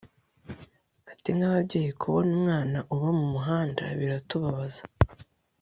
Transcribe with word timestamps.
Ati 1.11 1.29
“Nk’ababyeyi 1.35 1.91
kubona 2.01 2.27
umwana 2.37 2.77
uba 2.93 3.09
mu 3.17 3.25
muhanda 3.33 3.81
biratubabaza 3.99 4.81